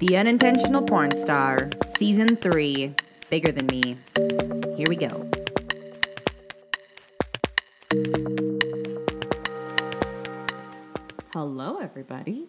The 0.00 0.16
Unintentional 0.16 0.82
Porn 0.82 1.16
Star, 1.16 1.70
Season 1.86 2.34
3 2.34 2.94
Bigger 3.30 3.52
Than 3.52 3.66
Me. 3.66 3.96
Here 4.76 4.88
we 4.88 4.96
go. 4.96 5.30
Hello, 11.32 11.78
everybody. 11.78 12.48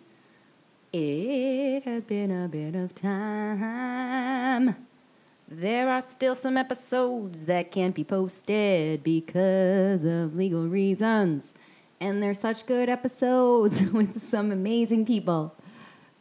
It 0.91 1.83
has 1.83 2.03
been 2.03 2.31
a 2.31 2.47
bit 2.47 2.73
of 2.73 2.95
time. 2.95 4.75
There 5.47 5.89
are 5.89 6.01
still 6.01 6.33
some 6.33 6.57
episodes 6.57 7.45
that 7.45 7.71
can't 7.71 7.93
be 7.93 8.03
posted 8.03 9.03
because 9.03 10.03
of 10.03 10.35
legal 10.35 10.67
reasons. 10.67 11.53
And 12.01 12.23
they're 12.23 12.33
such 12.33 12.65
good 12.65 12.89
episodes 12.89 13.81
with 13.93 14.19
some 14.19 14.51
amazing 14.51 15.05
people. 15.05 15.55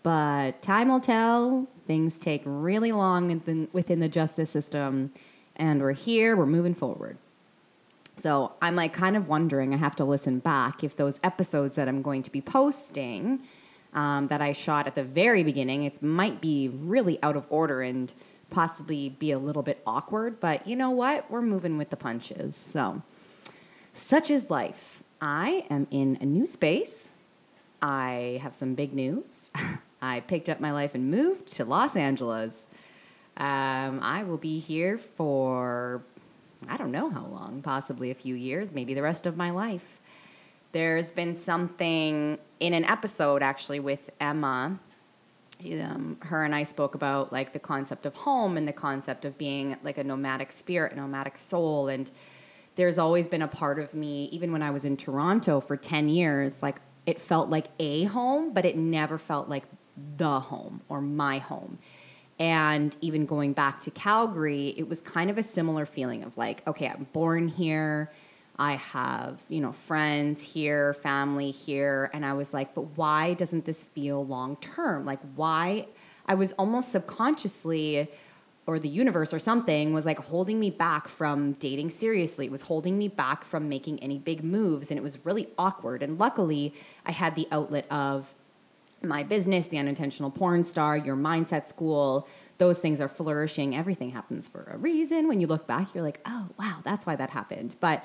But 0.05 0.61
time 0.61 0.89
will 0.89 1.00
tell. 1.00 1.67
Things 1.86 2.18
take 2.18 2.43
really 2.45 2.93
long 2.93 3.29
within, 3.29 3.68
within 3.72 4.00
the 4.00 4.08
justice 4.08 4.50
system. 4.50 5.12
And 5.57 5.81
we're 5.81 5.93
here, 5.93 6.36
we're 6.36 6.46
moving 6.46 6.75
forward. 6.75 7.17
So 8.14 8.53
I'm 8.61 8.76
like 8.76 8.93
kind 8.93 9.17
of 9.17 9.29
wondering, 9.29 9.72
I 9.72 9.79
have 9.79 9.96
to 9.96 10.04
listen 10.04 10.39
back 10.39 10.85
if 10.85 10.95
those 10.95 11.18
episodes 11.25 11.76
that 11.76 11.89
I'm 11.89 12.03
going 12.03 12.22
to 12.22 12.31
be 12.31 12.43
posting 12.43 13.43
um, 13.95 14.26
that 14.29 14.43
I 14.43 14.53
shot 14.53 14.86
at 14.86 14.95
the 14.95 15.03
very 15.03 15.43
beginning, 15.43 15.85
it 15.85 16.03
might 16.03 16.40
be 16.40 16.68
really 16.68 17.18
out 17.23 17.36
of 17.36 17.46
order 17.48 17.81
and 17.81 18.12
possibly 18.50 19.09
be 19.09 19.31
a 19.31 19.39
little 19.39 19.62
bit 19.62 19.81
awkward. 19.86 20.39
But 20.39 20.67
you 20.68 20.76
know 20.76 20.90
what? 20.90 21.31
We're 21.31 21.43
moving 21.43 21.79
with 21.79 21.89
the 21.89 21.96
punches. 21.96 22.54
So 22.54 23.03
such 23.95 24.31
is 24.31 24.50
life. 24.50 25.03
I 25.23 25.67
am 25.71 25.86
in 25.90 26.18
a 26.21 26.26
new 26.26 26.45
space. 26.45 27.11
I 27.81 28.39
have 28.43 28.54
some 28.54 28.75
big 28.75 28.93
news. 28.93 29.50
I 30.04 30.21
picked 30.21 30.49
up 30.49 30.61
my 30.61 30.71
life 30.71 30.94
and 30.94 31.11
moved 31.11 31.50
to 31.53 31.64
Los 31.64 31.96
Angeles. 31.96 32.67
Um, 33.37 34.01
I 34.03 34.23
will 34.23 34.37
be 34.37 34.59
here 34.59 34.98
for 34.98 36.03
I 36.69 36.77
don't 36.77 36.92
know 36.92 37.11
how 37.11 37.27
long, 37.27 37.62
possibly 37.62 38.11
a 38.11 38.14
few 38.14 38.34
years, 38.34 38.73
maybe 38.73 38.95
the 38.95 39.03
rest 39.03 39.27
of 39.27 39.37
my 39.37 39.51
life. 39.51 40.01
There's 40.73 41.11
been 41.11 41.34
something 41.34 42.39
in 42.61 42.75
an 42.75 42.84
episode 42.84 43.42
actually 43.42 43.81
with 43.81 44.11
Emma. 44.20 44.79
Um, 45.81 46.19
her 46.23 46.42
and 46.45 46.55
I 46.55 46.64
spoke 46.64 46.95
about 46.95 47.33
like 47.33 47.53
the 47.53 47.59
concept 47.59 48.07
of 48.07 48.14
home 48.14 48.57
and 48.57 48.67
the 48.67 48.73
concept 48.73 49.25
of 49.25 49.39
being 49.39 49.77
like 49.83 49.98
a 49.98 50.05
nomadic 50.05 50.53
spirit, 50.53 50.92
a 50.92 50.97
nomadic 50.97 51.36
soul. 51.36 51.89
And 51.89 52.11
there's 52.77 52.98
always 52.98 53.27
been 53.27 53.42
a 53.42 53.48
part 53.48 53.79
of 53.79 53.95
me, 53.95 54.29
even 54.33 54.53
when 54.53 54.62
I 54.62 54.70
was 54.70 54.84
in 54.84 54.97
Toronto 54.97 55.61
for 55.61 55.77
10 55.77 56.09
years, 56.09 56.62
like 56.62 56.81
it 57.07 57.20
felt 57.20 57.51
like 57.51 57.67
a 57.79 58.05
home, 58.05 58.53
but 58.53 58.64
it 58.64 58.77
never 58.77 59.17
felt 59.19 59.48
like 59.48 59.64
the 60.17 60.41
home 60.41 60.83
or 60.89 61.00
my 61.00 61.39
home. 61.39 61.78
And 62.39 62.97
even 63.00 63.27
going 63.27 63.53
back 63.53 63.81
to 63.83 63.91
Calgary, 63.91 64.75
it 64.77 64.89
was 64.89 65.01
kind 65.01 65.31
of 65.31 65.39
a 65.39 65.42
similar 65.42 65.86
feeling 65.86 66.25
of 66.25 66.36
like, 66.36 66.67
okay, 66.67 66.89
I'm 66.89 67.06
born 67.12 67.48
here. 67.48 68.11
I 68.56 68.73
have, 68.73 69.42
you 69.48 69.61
know, 69.61 69.73
friends 69.73 70.42
here, 70.42 70.95
family 70.95 71.51
here. 71.51 72.11
And 72.12 72.25
I 72.25 72.34
was 72.34 72.55
like, 72.55 72.75
but 72.75 72.97
why 72.97 73.34
doesn't 73.34 73.64
this 73.64 73.84
feel 73.84 74.25
long 74.25 74.56
term? 74.56 75.05
Like, 75.05 75.20
why? 75.34 75.89
I 76.27 76.34
was 76.34 76.53
almost 76.53 76.91
subconsciously, 76.92 78.08
or 78.67 78.79
the 78.79 78.89
universe 78.89 79.34
or 79.34 79.39
something, 79.39 79.92
was 79.92 80.06
like 80.06 80.19
holding 80.19 80.58
me 80.58 80.70
back 80.70 81.06
from 81.06 81.53
dating 81.55 81.91
seriously. 81.91 82.47
It 82.47 82.53
was 82.53 82.62
holding 82.62 82.97
me 82.97 83.08
back 83.08 83.45
from 83.45 83.69
making 83.69 84.01
any 84.01 84.19
big 84.19 84.42
moves. 84.42 84.91
And 84.91 84.98
it 84.98 85.03
was 85.03 85.25
really 85.25 85.48
awkward. 85.58 86.03
And 86.03 86.19
luckily, 86.19 86.75
I 87.05 87.12
had 87.12 87.34
the 87.34 87.47
outlet 87.53 87.86
of 87.91 88.34
my 89.09 89.23
business, 89.23 89.67
the 89.67 89.79
unintentional 89.79 90.31
porn 90.31 90.65
star, 90.65 90.97
your 90.97 91.17
mindset 91.17 91.69
school, 91.69 92.29
those 92.59 92.81
things 92.81 93.01
are 93.01 93.09
flourishing. 93.09 93.75
Everything 93.75 94.11
happens 94.11 94.49
for 94.49 94.69
a 94.71 94.77
reason. 94.77 95.29
When 95.29 95.41
you 95.41 95.47
look 95.47 95.67
back, 95.67 95.95
you're 95.95 96.05
like, 96.05 96.20
oh, 96.27 96.48
wow, 96.59 96.79
that's 96.85 97.07
why 97.07 97.17
that 97.17 97.31
happened. 97.31 97.75
But 97.81 98.05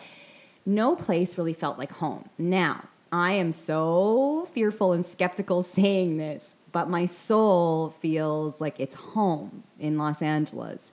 no 0.65 0.95
place 0.95 1.37
really 1.37 1.53
felt 1.53 1.77
like 1.77 1.91
home. 1.91 2.29
Now, 2.37 2.85
I 3.11 3.33
am 3.33 3.51
so 3.51 4.45
fearful 4.51 4.93
and 4.93 5.05
skeptical 5.05 5.63
saying 5.63 6.17
this, 6.17 6.55
but 6.71 6.89
my 6.89 7.05
soul 7.05 7.89
feels 7.89 8.61
like 8.61 8.79
it's 8.79 8.95
home 8.95 9.63
in 9.79 9.97
Los 9.97 10.21
Angeles. 10.21 10.91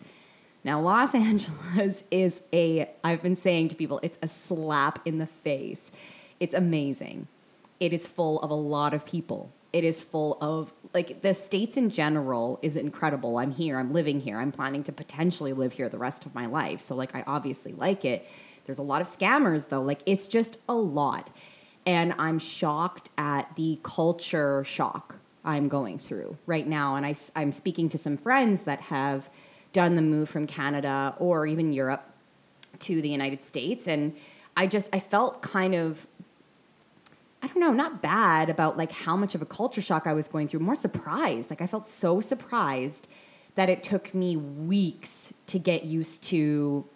Now, 0.64 0.80
Los 0.80 1.14
Angeles 1.14 2.04
is 2.10 2.40
a, 2.52 2.90
I've 3.04 3.22
been 3.22 3.36
saying 3.36 3.68
to 3.68 3.76
people, 3.76 4.00
it's 4.02 4.18
a 4.22 4.28
slap 4.28 5.00
in 5.04 5.18
the 5.18 5.26
face. 5.26 5.90
It's 6.40 6.54
amazing. 6.54 7.28
It 7.80 7.92
is 7.92 8.06
full 8.06 8.40
of 8.40 8.50
a 8.50 8.54
lot 8.54 8.94
of 8.94 9.06
people 9.06 9.52
it 9.76 9.84
is 9.84 10.02
full 10.02 10.38
of 10.40 10.72
like 10.94 11.20
the 11.20 11.34
states 11.34 11.76
in 11.76 11.90
general 11.90 12.58
is 12.62 12.78
incredible. 12.78 13.36
I'm 13.36 13.50
here, 13.50 13.78
I'm 13.78 13.92
living 13.92 14.20
here, 14.20 14.38
I'm 14.38 14.50
planning 14.50 14.82
to 14.84 14.92
potentially 14.92 15.52
live 15.52 15.74
here 15.74 15.90
the 15.90 15.98
rest 15.98 16.24
of 16.24 16.34
my 16.34 16.46
life. 16.46 16.80
So 16.80 16.94
like 16.94 17.14
I 17.14 17.22
obviously 17.26 17.72
like 17.72 18.02
it. 18.06 18.26
There's 18.64 18.78
a 18.78 18.82
lot 18.82 19.02
of 19.02 19.06
scammers 19.06 19.68
though. 19.68 19.82
Like 19.82 20.00
it's 20.06 20.28
just 20.28 20.56
a 20.66 20.74
lot. 20.74 21.28
And 21.84 22.14
I'm 22.18 22.38
shocked 22.38 23.10
at 23.18 23.54
the 23.56 23.78
culture 23.82 24.64
shock 24.64 25.18
I'm 25.44 25.68
going 25.68 25.98
through 25.98 26.38
right 26.46 26.66
now. 26.66 26.96
And 26.96 27.04
I, 27.04 27.14
I'm 27.36 27.52
speaking 27.52 27.90
to 27.90 27.98
some 27.98 28.16
friends 28.16 28.62
that 28.62 28.80
have 28.80 29.28
done 29.74 29.94
the 29.94 30.02
move 30.02 30.30
from 30.30 30.46
Canada 30.46 31.14
or 31.18 31.46
even 31.46 31.74
Europe 31.74 32.02
to 32.78 33.02
the 33.02 33.10
United 33.10 33.42
States. 33.42 33.86
And 33.86 34.16
I 34.56 34.68
just, 34.68 34.88
I 34.94 35.00
felt 35.00 35.42
kind 35.42 35.74
of 35.74 36.08
I 37.42 37.48
don't 37.48 37.60
know, 37.60 37.72
not 37.72 38.02
bad 38.02 38.48
about 38.48 38.76
like 38.76 38.92
how 38.92 39.16
much 39.16 39.34
of 39.34 39.42
a 39.42 39.46
culture 39.46 39.82
shock 39.82 40.06
I 40.06 40.14
was 40.14 40.26
going 40.28 40.48
through, 40.48 40.60
more 40.60 40.74
surprised. 40.74 41.50
Like 41.50 41.60
I 41.60 41.66
felt 41.66 41.86
so 41.86 42.20
surprised 42.20 43.08
that 43.54 43.68
it 43.68 43.82
took 43.82 44.14
me 44.14 44.36
weeks 44.36 45.32
to 45.46 45.58
get 45.58 45.84
used 45.84 46.22
to 46.24 46.86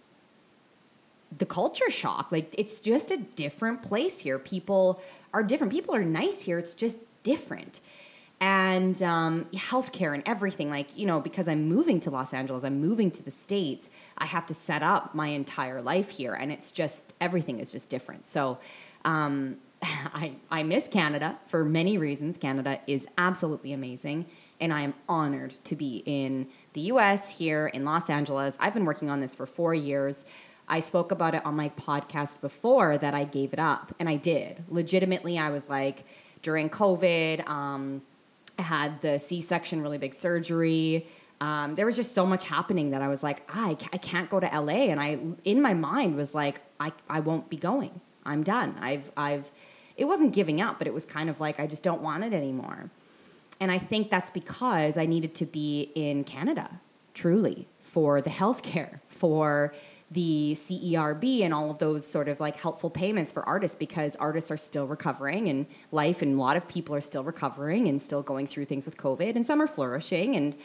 the 1.36 1.46
culture 1.46 1.90
shock. 1.90 2.32
Like 2.32 2.54
it's 2.56 2.80
just 2.80 3.10
a 3.10 3.16
different 3.16 3.82
place 3.82 4.20
here. 4.20 4.38
People 4.38 5.00
are 5.32 5.42
different. 5.42 5.72
People 5.72 5.94
are 5.94 6.04
nice 6.04 6.44
here. 6.44 6.58
It's 6.58 6.74
just 6.74 6.98
different. 7.22 7.80
And 8.42 9.02
um, 9.02 9.44
healthcare 9.52 10.14
and 10.14 10.22
everything, 10.24 10.70
like, 10.70 10.96
you 10.96 11.06
know, 11.06 11.20
because 11.20 11.46
I'm 11.46 11.68
moving 11.68 12.00
to 12.00 12.10
Los 12.10 12.32
Angeles, 12.32 12.64
I'm 12.64 12.80
moving 12.80 13.10
to 13.10 13.22
the 13.22 13.30
States, 13.30 13.90
I 14.16 14.24
have 14.24 14.46
to 14.46 14.54
set 14.54 14.82
up 14.82 15.14
my 15.14 15.28
entire 15.28 15.82
life 15.82 16.08
here. 16.08 16.32
And 16.32 16.50
it's 16.50 16.72
just, 16.72 17.12
everything 17.20 17.58
is 17.60 17.70
just 17.70 17.90
different. 17.90 18.24
So, 18.24 18.58
um, 19.04 19.58
I, 19.82 20.34
I 20.50 20.62
miss 20.62 20.88
Canada 20.88 21.38
for 21.44 21.64
many 21.64 21.98
reasons. 21.98 22.36
Canada 22.36 22.80
is 22.86 23.06
absolutely 23.16 23.72
amazing, 23.72 24.26
and 24.60 24.72
I 24.72 24.82
am 24.82 24.94
honored 25.08 25.54
to 25.64 25.76
be 25.76 26.02
in 26.06 26.48
the 26.74 26.82
US 26.82 27.38
here 27.38 27.68
in 27.68 27.84
Los 27.84 28.10
Angeles. 28.10 28.56
I've 28.60 28.74
been 28.74 28.84
working 28.84 29.10
on 29.10 29.20
this 29.20 29.34
for 29.34 29.46
four 29.46 29.74
years. 29.74 30.24
I 30.68 30.80
spoke 30.80 31.10
about 31.10 31.34
it 31.34 31.44
on 31.44 31.56
my 31.56 31.70
podcast 31.70 32.40
before 32.40 32.96
that 32.98 33.14
I 33.14 33.24
gave 33.24 33.52
it 33.52 33.58
up, 33.58 33.94
and 33.98 34.08
I 34.08 34.16
did. 34.16 34.64
Legitimately, 34.68 35.38
I 35.38 35.50
was 35.50 35.68
like, 35.68 36.04
during 36.42 36.70
COVID, 36.70 37.48
um, 37.48 38.02
I 38.58 38.62
had 38.62 39.00
the 39.00 39.18
C 39.18 39.40
section, 39.40 39.82
really 39.82 39.98
big 39.98 40.14
surgery. 40.14 41.06
Um, 41.40 41.74
there 41.74 41.86
was 41.86 41.96
just 41.96 42.14
so 42.14 42.26
much 42.26 42.44
happening 42.44 42.90
that 42.90 43.00
I 43.00 43.08
was 43.08 43.22
like, 43.22 43.42
I, 43.48 43.70
I 43.92 43.96
can't 43.96 44.28
go 44.28 44.38
to 44.38 44.46
LA. 44.46 44.90
And 44.90 45.00
I, 45.00 45.18
in 45.44 45.62
my 45.62 45.72
mind, 45.72 46.16
was 46.16 46.34
like, 46.34 46.60
I, 46.78 46.92
I 47.08 47.20
won't 47.20 47.48
be 47.48 47.56
going. 47.56 48.00
I'm 48.24 48.42
done. 48.42 48.76
I've, 48.80 49.10
I've, 49.16 49.50
it 49.96 50.04
wasn't 50.04 50.34
giving 50.34 50.60
up, 50.60 50.78
but 50.78 50.86
it 50.86 50.94
was 50.94 51.04
kind 51.04 51.28
of 51.30 51.40
like 51.40 51.60
I 51.60 51.66
just 51.66 51.82
don't 51.82 52.02
want 52.02 52.24
it 52.24 52.32
anymore. 52.32 52.90
And 53.60 53.70
I 53.70 53.78
think 53.78 54.10
that's 54.10 54.30
because 54.30 54.96
I 54.96 55.06
needed 55.06 55.34
to 55.36 55.46
be 55.46 55.92
in 55.94 56.24
Canada, 56.24 56.80
truly, 57.12 57.68
for 57.80 58.22
the 58.22 58.30
healthcare, 58.30 59.00
for 59.08 59.74
the 60.10 60.52
CERB 60.54 61.42
and 61.42 61.54
all 61.54 61.70
of 61.70 61.78
those 61.78 62.04
sort 62.04 62.28
of 62.28 62.40
like 62.40 62.56
helpful 62.56 62.90
payments 62.90 63.30
for 63.30 63.44
artists 63.44 63.76
because 63.76 64.16
artists 64.16 64.50
are 64.50 64.56
still 64.56 64.86
recovering 64.86 65.48
and 65.48 65.66
life 65.92 66.20
and 66.20 66.34
a 66.34 66.38
lot 66.38 66.56
of 66.56 66.66
people 66.66 66.94
are 66.94 67.00
still 67.00 67.22
recovering 67.22 67.86
and 67.86 68.02
still 68.02 68.22
going 68.22 68.44
through 68.44 68.64
things 68.64 68.84
with 68.84 68.96
COVID 68.96 69.36
and 69.36 69.46
some 69.46 69.62
are 69.62 69.68
flourishing 69.68 70.34
and 70.34 70.56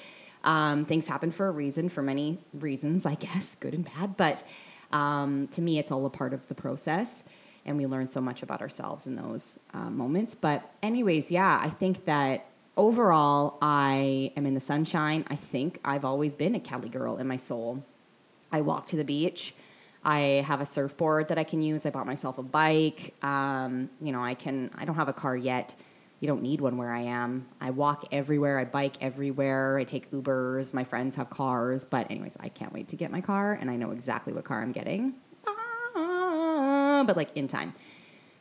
um, 0.43 0.85
things 0.85 1.07
happen 1.07 1.29
for 1.29 1.47
a 1.47 1.51
reason, 1.51 1.89
for 1.89 2.01
many 2.01 2.39
reasons, 2.53 3.05
I 3.05 3.15
guess, 3.15 3.55
good 3.55 3.73
and 3.73 3.85
bad. 3.85 4.17
But 4.17 4.43
um, 4.91 5.47
to 5.49 5.61
me, 5.61 5.77
it's 5.77 5.91
all 5.91 6.05
a 6.05 6.09
part 6.09 6.33
of 6.33 6.47
the 6.47 6.55
process 6.55 7.23
and 7.65 7.77
we 7.77 7.85
learn 7.85 8.07
so 8.07 8.21
much 8.21 8.43
about 8.43 8.61
ourselves 8.61 9.07
in 9.07 9.15
those 9.15 9.59
uh, 9.73 9.89
moments. 9.89 10.35
But, 10.35 10.69
anyways, 10.83 11.31
yeah, 11.31 11.59
I 11.61 11.69
think 11.69 12.05
that 12.05 12.45
overall, 12.77 13.57
I 13.61 14.31
am 14.37 14.45
in 14.45 14.53
the 14.53 14.59
sunshine. 14.59 15.25
I 15.27 15.35
think 15.35 15.79
I've 15.83 16.05
always 16.05 16.35
been 16.35 16.55
a 16.55 16.59
Cali 16.59 16.89
girl 16.89 17.17
in 17.17 17.27
my 17.27 17.37
soul. 17.37 17.83
I 18.51 18.61
walk 18.61 18.87
to 18.87 18.95
the 18.95 19.03
beach. 19.03 19.53
I 20.03 20.43
have 20.47 20.61
a 20.61 20.65
surfboard 20.65 21.29
that 21.29 21.39
I 21.39 21.43
can 21.43 21.63
use. 21.63 21.85
I 21.85 21.89
bought 21.89 22.05
myself 22.05 22.37
a 22.37 22.43
bike. 22.43 23.15
Um, 23.23 23.89
you 23.99 24.11
know, 24.11 24.23
I 24.23 24.35
can. 24.35 24.69
I 24.75 24.85
don't 24.85 24.95
have 24.95 25.09
a 25.09 25.13
car 25.13 25.35
yet. 25.35 25.75
You 26.19 26.27
don't 26.27 26.43
need 26.43 26.61
one 26.61 26.77
where 26.77 26.93
I 26.93 27.01
am. 27.01 27.47
I 27.59 27.71
walk 27.71 28.05
everywhere. 28.11 28.59
I 28.59 28.65
bike 28.65 28.95
everywhere. 29.01 29.77
I 29.77 29.83
take 29.83 30.11
Ubers. 30.11 30.73
My 30.73 30.83
friends 30.83 31.15
have 31.15 31.29
cars. 31.29 31.85
But 31.85 32.09
anyways, 32.11 32.37
I 32.39 32.49
can't 32.49 32.71
wait 32.71 32.87
to 32.89 32.95
get 32.95 33.11
my 33.11 33.21
car, 33.21 33.53
and 33.53 33.69
I 33.69 33.75
know 33.75 33.91
exactly 33.91 34.31
what 34.31 34.45
car 34.45 34.61
I'm 34.61 34.71
getting 34.71 35.15
but 37.05 37.17
like 37.17 37.29
in 37.35 37.47
time 37.47 37.73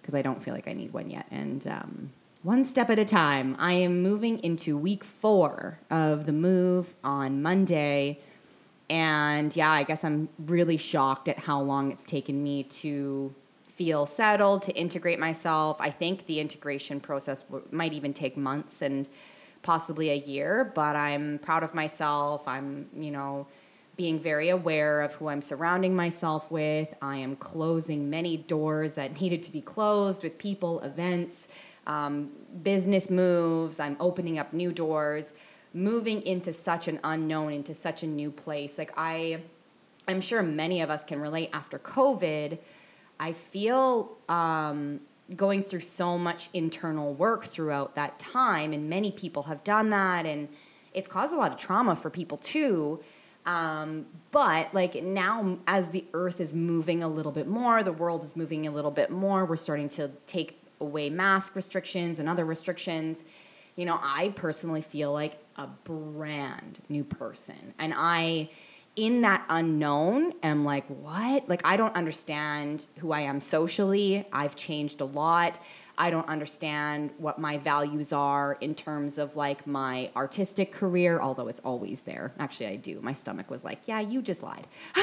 because 0.01 0.15
I 0.15 0.23
don't 0.23 0.43
feel 0.43 0.53
like 0.53 0.69
I 0.69 0.75
need 0.75 0.93
one 0.93 1.09
yet. 1.09 1.27
And 1.31 1.67
um, 1.67 2.11
one 2.43 2.63
step 2.63 2.91
at 2.91 2.99
a 2.99 3.07
time. 3.07 3.57
I 3.59 3.73
am 3.73 4.03
moving 4.03 4.39
into 4.41 4.77
week 4.77 5.03
four 5.03 5.79
of 5.91 6.27
the 6.27 6.33
move 6.33 6.95
on 7.03 7.41
Monday. 7.41 8.21
And 8.91 9.57
yeah, 9.57 9.71
I 9.71 9.83
guess 9.83 10.05
I'm 10.05 10.29
really 10.39 10.77
shocked 10.77 11.29
at 11.29 11.39
how 11.39 11.63
long 11.63 11.91
it's 11.91 12.05
taken 12.05 12.43
me 12.43 12.65
to 12.65 13.35
feel 13.67 14.05
settled, 14.05 14.61
to 14.63 14.73
integrate 14.73 15.19
myself. 15.19 15.81
I 15.81 15.89
think 15.89 16.27
the 16.27 16.39
integration 16.39 17.01
process 17.01 17.41
w- 17.43 17.67
might 17.73 17.95
even 17.95 18.13
take 18.13 18.37
months 18.37 18.83
and 18.83 19.09
possibly 19.63 20.11
a 20.11 20.17
year, 20.17 20.71
but 20.75 20.97
I'm 20.97 21.39
proud 21.39 21.63
of 21.63 21.75
myself. 21.75 22.47
I'm, 22.47 22.91
you 22.95 23.11
know, 23.11 23.47
being 23.97 24.19
very 24.19 24.49
aware 24.49 25.03
of 25.03 25.15
who 25.15 25.29
I'm 25.29 25.43
surrounding 25.43 25.95
myself 25.95 26.51
with. 26.51 26.95
I 27.01 27.17
am 27.19 27.37
closing 27.37 28.11
many 28.11 28.37
doors 28.37 28.95
that 28.95 29.21
needed 29.21 29.43
to 29.45 29.53
be 29.53 29.61
closed 29.61 30.23
with 30.23 30.39
people, 30.39 30.81
events, 30.81 31.49
um, 31.87 32.31
business 32.63 33.11
moves. 33.11 33.81
I'm 33.81 33.97
opening 34.01 34.39
up 34.39 34.53
new 34.53 34.73
doors, 34.73 35.35
moving 35.73 36.23
into 36.23 36.53
such 36.53 36.89
an 36.89 37.01
unknown, 37.05 37.53
into 37.53 37.75
such 37.75 38.03
a 38.03 38.07
new 38.07 38.31
place. 38.31 38.79
Like 38.79 38.93
I, 38.97 39.43
I'm 40.09 40.21
sure 40.21 40.43
many 40.43 40.81
of 40.81 40.91
us 40.91 41.05
can 41.05 41.21
relate 41.21 41.51
after 41.53 41.79
COVID. 41.79 42.59
I 43.19 43.33
feel 43.33 44.17
um, 44.29 45.01
going 45.37 45.63
through 45.65 45.81
so 45.81 46.19
much 46.19 46.49
internal 46.53 47.15
work 47.15 47.45
throughout 47.45 47.95
that 47.95 48.19
time, 48.19 48.73
and 48.73 48.89
many 48.89 49.11
people 49.11 49.45
have 49.45 49.65
done 49.65 49.91
that, 49.91 50.27
and 50.27 50.49
it's 50.93 51.09
caused 51.09 51.33
a 51.33 51.37
lot 51.37 51.53
of 51.53 51.59
trauma 51.59 51.97
for 51.97 52.11
people 52.11 52.39
too. 52.39 53.01
Um, 53.47 54.07
but 54.31 54.73
like 54.73 55.03
now, 55.03 55.59
as 55.67 55.91
the 55.91 56.05
earth 56.15 56.41
is 56.41 56.55
moving 56.55 57.03
a 57.03 57.09
little 57.09 57.33
bit 57.33 57.47
more, 57.47 57.83
the 57.83 57.93
world 57.93 58.23
is 58.23 58.37
moving 58.37 58.67
a 58.67 58.71
little 58.71 58.91
bit 58.91 59.11
more, 59.11 59.45
we're 59.45 59.57
starting 59.57 59.89
to 59.91 60.11
take 60.27 60.61
away 60.81 61.11
mask 61.11 61.55
restrictions 61.55 62.19
and 62.19 62.29
other 62.29 62.45
restrictions. 62.45 63.25
You 63.77 63.85
know, 63.85 63.99
I 64.01 64.31
personally 64.31 64.83
feel 64.83 65.13
like 65.13 65.39
a 65.57 65.67
brand 65.67 66.81
new 66.89 67.05
person. 67.05 67.75
And 67.79 67.93
I, 67.97 68.51
in 68.97 69.23
that 69.23 69.45
unknown, 69.49 70.33
am 70.43 70.65
like, 70.65 70.87
what? 70.87 71.49
Like, 71.49 71.63
I 71.65 71.77
don't 71.77 71.95
understand 71.97 72.87
who 72.99 73.13
I 73.13 73.23
am 73.23 73.41
socially. 73.41 74.27
I've 74.33 74.55
changed 74.55 75.01
a 75.01 75.05
lot. 75.05 75.59
I 75.97 76.11
don't 76.11 76.29
understand 76.29 77.11
what 77.19 77.39
my 77.39 77.59
values 77.59 78.13
are 78.13 78.57
in 78.61 78.75
terms 78.75 79.19
of 79.19 79.37
like 79.37 79.67
my 79.67 80.11
artistic 80.17 80.73
career, 80.73 81.21
although 81.21 81.47
it's 81.47 81.61
always 81.61 82.03
there. 82.03 82.33
Actually, 82.39 82.67
I 82.67 82.77
do. 82.77 83.01
My 83.01 83.13
stomach 83.13 83.51
was 83.51 83.65
like, 83.65 83.87
yeah, 83.87 84.01
you 84.01 84.21
just 84.21 84.43
lied. 84.43 84.67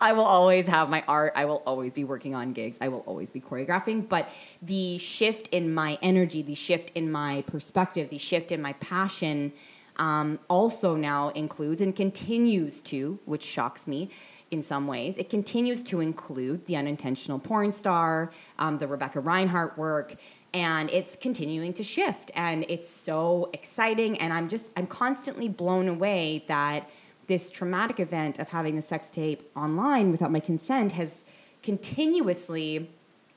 I 0.00 0.12
will 0.14 0.24
always 0.24 0.66
have 0.68 0.88
my 0.88 1.02
art. 1.08 1.32
I 1.34 1.44
will 1.44 1.62
always 1.66 1.92
be 1.92 2.04
working 2.04 2.34
on 2.34 2.52
gigs. 2.52 2.78
I 2.80 2.88
will 2.88 3.00
always 3.00 3.30
be 3.30 3.40
choreographing. 3.40 4.08
But 4.08 4.30
the 4.60 4.98
shift 4.98 5.48
in 5.48 5.74
my 5.74 5.98
energy, 6.02 6.42
the 6.42 6.54
shift 6.54 6.90
in 6.94 7.10
my 7.10 7.42
perspective, 7.42 8.10
the 8.10 8.18
shift 8.18 8.52
in 8.52 8.62
my 8.62 8.74
passion 8.74 9.52
um, 9.96 10.38
also 10.48 10.96
now 10.96 11.28
includes 11.30 11.80
and 11.80 11.94
continues 11.94 12.80
to, 12.82 13.18
which 13.24 13.42
shocks 13.42 13.86
me, 13.86 14.10
in 14.52 14.62
some 14.62 14.86
ways. 14.86 15.16
It 15.16 15.30
continues 15.30 15.82
to 15.84 16.00
include 16.00 16.66
the 16.66 16.76
unintentional 16.76 17.38
porn 17.38 17.72
star, 17.72 18.30
um, 18.58 18.78
the 18.78 18.86
Rebecca 18.86 19.18
Reinhart 19.18 19.78
work, 19.78 20.14
and 20.52 20.90
it's 20.90 21.16
continuing 21.16 21.72
to 21.72 21.82
shift. 21.82 22.30
And 22.34 22.66
it's 22.68 22.88
so 22.88 23.48
exciting. 23.54 24.18
And 24.18 24.32
I'm 24.32 24.48
just, 24.48 24.70
I'm 24.76 24.86
constantly 24.86 25.48
blown 25.48 25.88
away 25.88 26.44
that 26.48 26.90
this 27.26 27.48
traumatic 27.48 27.98
event 27.98 28.38
of 28.38 28.50
having 28.50 28.76
a 28.76 28.82
sex 28.82 29.08
tape 29.08 29.42
online 29.56 30.10
without 30.10 30.30
my 30.30 30.40
consent 30.40 30.92
has 30.92 31.24
continuously 31.62 32.90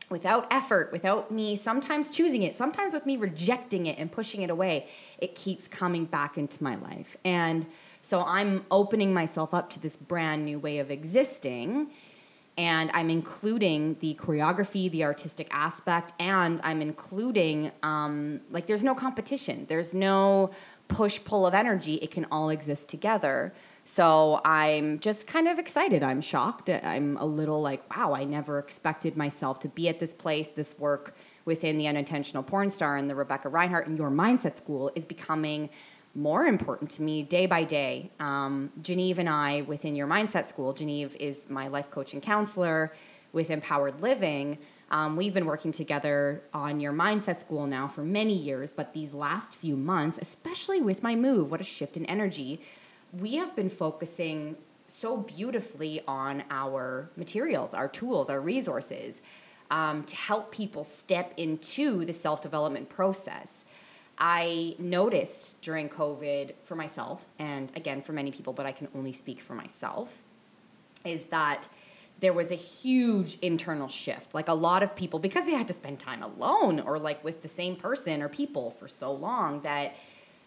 without 0.09 0.47
effort, 0.51 0.91
without 0.91 1.31
me 1.31 1.55
sometimes 1.55 2.09
choosing 2.09 2.43
it, 2.43 2.55
sometimes 2.55 2.93
with 2.93 3.05
me 3.05 3.17
rejecting 3.17 3.85
it 3.85 3.97
and 3.97 4.11
pushing 4.11 4.41
it 4.41 4.49
away, 4.49 4.87
it 5.17 5.35
keeps 5.35 5.67
coming 5.67 6.05
back 6.05 6.37
into 6.37 6.63
my 6.63 6.75
life. 6.75 7.17
And 7.25 7.65
so 8.01 8.23
I'm 8.23 8.65
opening 8.69 9.13
myself 9.13 9.53
up 9.53 9.69
to 9.71 9.79
this 9.79 9.97
brand 9.97 10.45
new 10.45 10.59
way 10.59 10.79
of 10.79 10.91
existing. 10.91 11.89
And 12.57 12.89
I'm 12.93 13.09
including 13.09 13.97
the 13.99 14.15
choreography, 14.15 14.89
the 14.89 15.03
artistic 15.03 15.49
aspect, 15.51 16.13
and 16.19 16.61
I'm 16.63 16.81
including, 16.81 17.71
um, 17.83 18.39
like, 18.49 18.65
there's 18.65 18.83
no 18.83 18.95
competition. 18.95 19.65
There's 19.67 19.93
no 19.93 20.51
push 20.87 21.23
pull 21.23 21.45
of 21.45 21.53
energy. 21.53 21.95
It 21.95 22.11
can 22.11 22.25
all 22.31 22.49
exist 22.49 22.89
together. 22.89 23.53
So 23.83 24.41
I'm 24.43 24.99
just 24.99 25.27
kind 25.27 25.47
of 25.47 25.59
excited. 25.59 26.01
I'm 26.01 26.21
shocked. 26.21 26.69
I'm 26.69 27.17
a 27.17 27.25
little 27.25 27.61
like, 27.61 27.95
wow, 27.95 28.13
I 28.13 28.23
never 28.23 28.57
expected 28.57 29.15
myself 29.15 29.59
to 29.59 29.67
be 29.67 29.87
at 29.89 29.99
this 29.99 30.13
place, 30.13 30.49
this 30.49 30.77
work 30.79 31.15
within 31.45 31.77
the 31.77 31.87
unintentional 31.87 32.41
porn 32.41 32.71
star 32.71 32.97
and 32.97 33.07
the 33.07 33.15
Rebecca 33.15 33.47
Reinhart 33.47 33.85
and 33.87 33.97
your 33.97 34.09
mindset 34.09 34.57
school 34.57 34.91
is 34.95 35.05
becoming 35.05 35.69
more 36.15 36.45
important 36.45 36.89
to 36.91 37.03
me 37.03 37.21
day 37.21 37.45
by 37.45 37.63
day. 37.63 38.09
Um, 38.19 38.71
Geneve 38.81 39.19
and 39.19 39.29
I, 39.29 39.61
within 39.61 39.95
your 39.95 40.07
mindset 40.07 40.45
school, 40.45 40.73
Geneve 40.73 41.15
is 41.17 41.47
my 41.49 41.67
life 41.67 41.91
coach 41.91 42.13
and 42.13 42.23
counselor 42.23 42.93
with 43.33 43.51
Empowered 43.51 44.01
Living. 44.01 44.57
Um, 44.91 45.15
we've 45.15 45.33
been 45.33 45.45
working 45.45 45.71
together 45.71 46.43
on 46.53 46.79
your 46.79 46.93
mindset 46.93 47.39
school 47.39 47.65
now 47.65 47.87
for 47.87 48.03
many 48.03 48.35
years, 48.35 48.71
but 48.71 48.93
these 48.93 49.13
last 49.13 49.53
few 49.53 49.75
months, 49.75 50.19
especially 50.21 50.81
with 50.81 51.01
my 51.01 51.15
move, 51.15 51.49
what 51.49 51.59
a 51.59 51.63
shift 51.63 51.97
in 51.97 52.05
energy, 52.05 52.61
we 53.11 53.35
have 53.35 53.55
been 53.55 53.69
focusing 53.69 54.57
so 54.87 55.17
beautifully 55.17 56.01
on 56.07 56.43
our 56.51 57.09
materials, 57.15 57.73
our 57.73 57.87
tools, 57.87 58.29
our 58.29 58.39
resources 58.39 59.21
um, 59.71 60.03
to 60.03 60.15
help 60.15 60.51
people 60.51 60.83
step 60.83 61.33
into 61.37 62.05
the 62.05 62.13
self 62.13 62.41
development 62.41 62.89
process. 62.89 63.65
I 64.17 64.75
noticed 64.79 65.59
during 65.61 65.89
COVID 65.89 66.53
for 66.63 66.75
myself, 66.75 67.27
and 67.39 67.71
again 67.75 68.01
for 68.01 68.13
many 68.13 68.31
people, 68.31 68.53
but 68.53 68.65
I 68.65 68.71
can 68.71 68.87
only 68.95 69.11
speak 69.11 69.41
for 69.41 69.55
myself, 69.55 70.21
is 71.03 71.25
that 71.27 71.67
there 72.19 72.33
was 72.33 72.51
a 72.51 72.55
huge 72.55 73.37
internal 73.41 73.87
shift. 73.87 74.33
Like 74.33 74.47
a 74.47 74.53
lot 74.53 74.83
of 74.83 74.95
people, 74.95 75.19
because 75.19 75.45
we 75.45 75.53
had 75.53 75.67
to 75.67 75.73
spend 75.73 75.99
time 75.99 76.23
alone 76.23 76.79
or 76.79 76.97
like 76.97 77.23
with 77.23 77.41
the 77.41 77.47
same 77.47 77.75
person 77.75 78.21
or 78.21 78.29
people 78.29 78.71
for 78.71 78.87
so 78.87 79.11
long, 79.13 79.61
that 79.61 79.95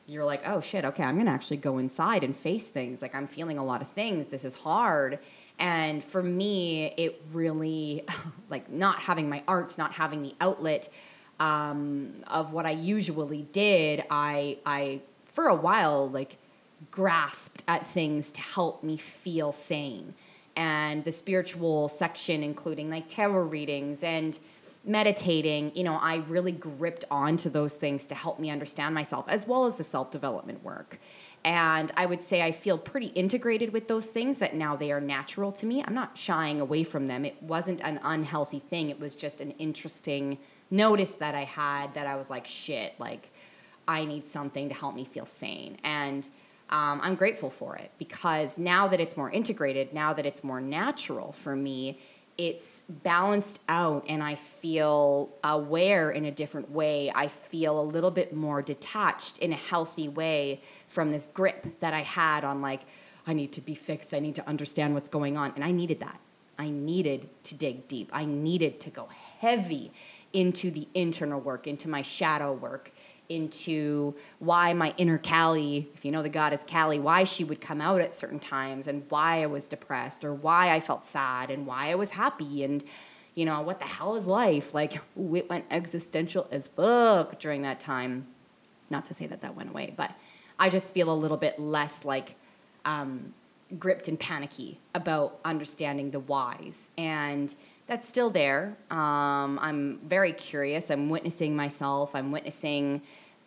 you're 0.06 0.24
like, 0.24 0.42
oh 0.46 0.60
shit, 0.60 0.84
okay, 0.84 1.02
I'm 1.02 1.18
gonna 1.18 1.30
actually 1.30 1.58
go 1.58 1.78
inside 1.78 2.24
and 2.24 2.34
face 2.34 2.70
things. 2.70 3.02
Like 3.02 3.14
I'm 3.14 3.26
feeling 3.26 3.58
a 3.58 3.64
lot 3.64 3.82
of 3.82 3.88
things. 3.88 4.28
This 4.28 4.44
is 4.44 4.54
hard. 4.54 5.18
And 5.58 6.02
for 6.02 6.22
me, 6.22 6.94
it 6.96 7.20
really, 7.32 8.04
like 8.50 8.70
not 8.70 9.00
having 9.00 9.28
my 9.28 9.42
art, 9.46 9.76
not 9.76 9.92
having 9.92 10.22
the 10.22 10.34
outlet, 10.40 10.88
um, 11.40 12.24
of 12.26 12.52
what 12.52 12.66
I 12.66 12.70
usually 12.70 13.42
did, 13.42 14.04
I 14.10 14.58
I 14.66 15.02
for 15.26 15.46
a 15.46 15.54
while 15.54 16.08
like 16.08 16.38
grasped 16.90 17.64
at 17.68 17.86
things 17.86 18.32
to 18.32 18.40
help 18.40 18.82
me 18.82 18.96
feel 18.96 19.52
sane. 19.52 20.14
And 20.58 21.04
the 21.04 21.12
spiritual 21.12 21.86
section, 21.88 22.42
including 22.42 22.90
like 22.90 23.08
tarot 23.08 23.44
readings 23.44 24.02
and 24.02 24.36
meditating, 24.84 25.70
you 25.76 25.84
know, 25.84 25.94
I 25.94 26.16
really 26.26 26.50
gripped 26.50 27.04
onto 27.12 27.48
those 27.48 27.76
things 27.76 28.06
to 28.06 28.16
help 28.16 28.40
me 28.40 28.50
understand 28.50 28.92
myself, 28.92 29.28
as 29.28 29.46
well 29.46 29.66
as 29.66 29.76
the 29.76 29.84
self 29.84 30.10
development 30.10 30.64
work. 30.64 30.98
And 31.44 31.92
I 31.96 32.06
would 32.06 32.20
say 32.20 32.42
I 32.42 32.50
feel 32.50 32.76
pretty 32.76 33.06
integrated 33.06 33.72
with 33.72 33.86
those 33.86 34.10
things 34.10 34.40
that 34.40 34.56
now 34.56 34.74
they 34.74 34.90
are 34.90 35.00
natural 35.00 35.52
to 35.52 35.66
me. 35.66 35.84
I'm 35.86 35.94
not 35.94 36.18
shying 36.18 36.60
away 36.60 36.82
from 36.82 37.06
them. 37.06 37.24
It 37.24 37.40
wasn't 37.40 37.80
an 37.82 38.00
unhealthy 38.02 38.58
thing, 38.58 38.90
it 38.90 38.98
was 38.98 39.14
just 39.14 39.40
an 39.40 39.52
interesting 39.52 40.38
notice 40.72 41.14
that 41.14 41.36
I 41.36 41.44
had 41.44 41.94
that 41.94 42.08
I 42.08 42.16
was 42.16 42.30
like, 42.30 42.46
shit, 42.46 42.98
like 42.98 43.30
I 43.86 44.04
need 44.04 44.26
something 44.26 44.68
to 44.68 44.74
help 44.74 44.96
me 44.96 45.04
feel 45.04 45.24
sane. 45.24 45.78
And 45.84 46.28
um, 46.70 47.00
I'm 47.02 47.14
grateful 47.14 47.50
for 47.50 47.76
it 47.76 47.90
because 47.98 48.58
now 48.58 48.88
that 48.88 49.00
it's 49.00 49.16
more 49.16 49.30
integrated, 49.30 49.92
now 49.92 50.12
that 50.12 50.26
it's 50.26 50.44
more 50.44 50.60
natural 50.60 51.32
for 51.32 51.56
me, 51.56 51.98
it's 52.36 52.84
balanced 52.88 53.60
out 53.68 54.04
and 54.08 54.22
I 54.22 54.36
feel 54.36 55.30
aware 55.42 56.10
in 56.10 56.24
a 56.24 56.30
different 56.30 56.70
way. 56.70 57.10
I 57.14 57.26
feel 57.26 57.80
a 57.80 57.82
little 57.82 58.12
bit 58.12 58.32
more 58.32 58.62
detached 58.62 59.38
in 59.38 59.52
a 59.52 59.56
healthy 59.56 60.08
way 60.08 60.62
from 60.86 61.10
this 61.10 61.26
grip 61.26 61.80
that 61.80 61.94
I 61.94 62.02
had 62.02 62.44
on, 62.44 62.62
like, 62.62 62.82
I 63.26 63.32
need 63.32 63.52
to 63.54 63.60
be 63.60 63.74
fixed. 63.74 64.14
I 64.14 64.20
need 64.20 64.36
to 64.36 64.48
understand 64.48 64.94
what's 64.94 65.08
going 65.08 65.36
on. 65.36 65.52
And 65.54 65.64
I 65.64 65.70
needed 65.70 66.00
that. 66.00 66.20
I 66.58 66.70
needed 66.70 67.28
to 67.44 67.54
dig 67.54 67.88
deep. 67.88 68.08
I 68.12 68.24
needed 68.24 68.80
to 68.80 68.90
go 68.90 69.08
heavy 69.40 69.92
into 70.32 70.70
the 70.70 70.88
internal 70.94 71.40
work, 71.40 71.66
into 71.66 71.88
my 71.88 72.02
shadow 72.02 72.52
work, 72.52 72.92
into 73.28 74.14
why 74.38 74.72
my 74.72 74.94
inner 74.96 75.18
Kali, 75.18 75.90
if 75.94 76.04
you 76.04 76.10
know 76.10 76.22
the 76.22 76.28
goddess 76.28 76.64
Kali, 76.66 76.98
why 76.98 77.24
she 77.24 77.44
would 77.44 77.60
come 77.60 77.80
out 77.80 78.00
at 78.00 78.14
certain 78.14 78.40
times 78.40 78.86
and 78.86 79.04
why 79.08 79.42
I 79.42 79.46
was 79.46 79.68
depressed 79.68 80.24
or 80.24 80.32
why 80.32 80.74
I 80.74 80.80
felt 80.80 81.04
sad 81.04 81.50
and 81.50 81.66
why 81.66 81.90
I 81.90 81.94
was 81.94 82.12
happy 82.12 82.64
and 82.64 82.82
you 83.34 83.44
know 83.44 83.60
what 83.60 83.78
the 83.78 83.84
hell 83.84 84.16
is 84.16 84.26
life 84.26 84.74
like 84.74 85.00
ooh, 85.16 85.36
it 85.36 85.48
went 85.48 85.64
existential 85.70 86.48
as 86.50 86.68
fuck 86.68 87.38
during 87.38 87.62
that 87.62 87.78
time 87.78 88.26
not 88.90 89.04
to 89.04 89.14
say 89.14 89.26
that 89.26 89.42
that 89.42 89.54
went 89.54 89.70
away 89.70 89.94
but 89.96 90.10
I 90.58 90.70
just 90.70 90.92
feel 90.92 91.12
a 91.12 91.14
little 91.14 91.36
bit 91.36 91.60
less 91.60 92.04
like 92.04 92.34
um, 92.84 93.34
gripped 93.78 94.08
and 94.08 94.18
panicky 94.18 94.80
about 94.92 95.38
understanding 95.44 96.10
the 96.10 96.18
whys 96.18 96.90
and 96.98 97.54
that's 97.88 98.06
still 98.06 98.28
there. 98.28 98.76
Um, 98.90 99.58
I'm 99.60 99.98
very 100.04 100.34
curious. 100.34 100.90
I'm 100.90 101.08
witnessing 101.08 101.56
myself. 101.56 102.14
I'm 102.14 102.30
witnessing 102.30 103.00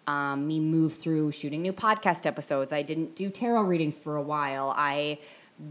um, 0.07 0.47
me 0.47 0.59
move 0.59 0.93
through 0.93 1.31
shooting 1.31 1.61
new 1.61 1.73
podcast 1.73 2.25
episodes. 2.25 2.73
I 2.73 2.81
didn't 2.81 3.15
do 3.15 3.29
tarot 3.29 3.63
readings 3.63 3.99
for 3.99 4.15
a 4.15 4.21
while. 4.21 4.73
I 4.75 5.19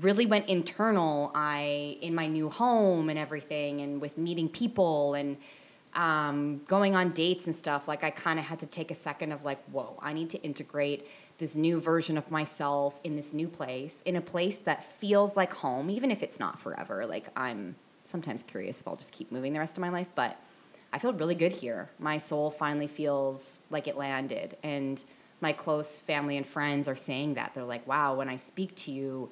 really 0.00 0.26
went 0.26 0.49
internal. 0.49 1.32
I 1.34 1.99
in 2.00 2.14
my 2.14 2.26
new 2.26 2.49
home 2.49 3.08
and 3.08 3.18
everything, 3.18 3.80
and 3.80 4.00
with 4.00 4.16
meeting 4.16 4.49
people 4.49 5.14
and 5.14 5.37
um, 5.94 6.60
going 6.66 6.94
on 6.94 7.10
dates 7.10 7.46
and 7.46 7.54
stuff. 7.54 7.88
Like 7.88 8.04
I 8.04 8.10
kind 8.10 8.38
of 8.38 8.44
had 8.44 8.60
to 8.60 8.66
take 8.66 8.90
a 8.90 8.94
second 8.94 9.32
of 9.32 9.44
like, 9.44 9.62
whoa, 9.66 9.99
I 10.00 10.12
need 10.12 10.30
to 10.30 10.42
integrate 10.42 11.06
this 11.38 11.56
new 11.56 11.80
version 11.80 12.18
of 12.18 12.30
myself 12.30 13.00
in 13.02 13.16
this 13.16 13.32
new 13.32 13.49
place, 13.49 14.02
in 14.04 14.16
a 14.16 14.20
place 14.20 14.58
that 14.58 14.84
feels 14.84 15.37
like 15.37 15.52
home, 15.52 15.90
even 15.90 16.10
if 16.10 16.22
it's 16.22 16.38
not 16.38 16.58
forever. 16.58 17.06
Like 17.06 17.28
I'm 17.37 17.76
sometimes 18.04 18.42
curious 18.42 18.80
if 18.80 18.87
I'll 18.87 18.96
just 18.96 19.12
keep 19.12 19.32
moving 19.32 19.52
the 19.52 19.58
rest 19.58 19.76
of 19.76 19.80
my 19.80 19.88
life, 19.88 20.10
but 20.14 20.40
I 20.92 20.99
feel 20.99 21.12
really 21.12 21.35
good 21.35 21.52
here. 21.52 21.90
My 21.99 22.18
soul 22.18 22.50
finally 22.50 22.87
feels 22.87 23.61
like 23.70 23.87
it 23.87 23.97
landed. 23.97 24.56
And 24.62 25.02
my 25.40 25.52
close 25.52 25.99
family 25.99 26.37
and 26.37 26.47
friends 26.47 26.88
are 26.88 26.97
saying 26.97 27.35
that. 27.35 27.54
They're 27.54 27.64
like, 27.64 27.87
wow, 27.87 28.14
when 28.14 28.28
I 28.28 28.37
speak 28.37 28.75
to 28.76 28.92
you, 28.92 29.30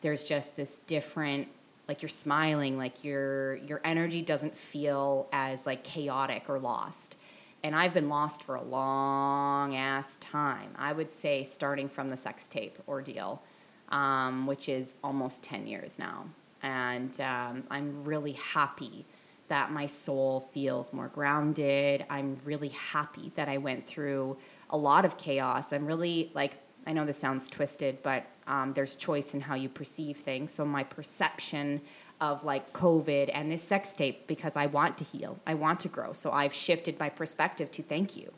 there's 0.00 0.22
just 0.22 0.56
this 0.56 0.78
different 0.80 1.48
like 1.88 2.02
you're 2.02 2.08
smiling 2.08 2.76
like 2.76 3.02
your 3.02 3.56
your 3.56 3.80
energy 3.82 4.20
doesn't 4.20 4.54
feel 4.54 5.26
as 5.32 5.66
like 5.66 5.82
chaotic 5.82 6.48
or 6.48 6.58
lost 6.58 7.16
and 7.64 7.74
i've 7.74 7.94
been 7.94 8.08
lost 8.08 8.42
for 8.42 8.54
a 8.54 8.62
long 8.62 9.74
ass 9.74 10.18
time 10.18 10.70
i 10.76 10.92
would 10.92 11.10
say 11.10 11.42
starting 11.42 11.88
from 11.88 12.10
the 12.10 12.16
sex 12.16 12.46
tape 12.46 12.78
ordeal 12.86 13.42
um, 13.88 14.46
which 14.46 14.68
is 14.68 14.94
almost 15.02 15.42
10 15.42 15.66
years 15.66 15.98
now 15.98 16.26
and 16.62 17.20
um, 17.20 17.64
I'm 17.70 18.02
really 18.04 18.32
happy 18.32 19.04
that 19.48 19.72
my 19.72 19.86
soul 19.86 20.40
feels 20.40 20.92
more 20.92 21.08
grounded. 21.08 22.04
I'm 22.08 22.36
really 22.44 22.68
happy 22.68 23.32
that 23.34 23.48
I 23.48 23.58
went 23.58 23.86
through 23.86 24.36
a 24.70 24.76
lot 24.76 25.04
of 25.04 25.16
chaos. 25.16 25.72
I'm 25.72 25.86
really 25.86 26.30
like, 26.34 26.58
I 26.86 26.92
know 26.92 27.04
this 27.04 27.18
sounds 27.18 27.48
twisted, 27.48 28.02
but 28.02 28.26
um, 28.46 28.72
there's 28.74 28.94
choice 28.94 29.34
in 29.34 29.40
how 29.40 29.54
you 29.54 29.68
perceive 29.68 30.18
things. 30.18 30.52
So 30.52 30.64
my 30.64 30.84
perception 30.84 31.80
of 32.20 32.44
like 32.44 32.72
COVID 32.72 33.30
and 33.32 33.50
this 33.50 33.62
sex 33.62 33.94
tape, 33.94 34.26
because 34.26 34.56
I 34.56 34.66
want 34.66 34.98
to 34.98 35.04
heal, 35.04 35.38
I 35.46 35.54
want 35.54 35.80
to 35.80 35.88
grow. 35.88 36.12
So 36.12 36.32
I've 36.32 36.54
shifted 36.54 36.98
my 36.98 37.08
perspective 37.08 37.70
to 37.72 37.82
thank 37.82 38.16
you. 38.16 38.32